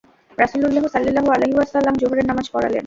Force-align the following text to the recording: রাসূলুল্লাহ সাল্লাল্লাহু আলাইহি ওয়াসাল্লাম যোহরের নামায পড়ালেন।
রাসূলুল্লাহ 0.37 0.85
সাল্লাল্লাহু 0.87 1.29
আলাইহি 1.31 1.55
ওয়াসাল্লাম 1.55 1.95
যোহরের 2.01 2.25
নামায 2.25 2.47
পড়ালেন। 2.53 2.79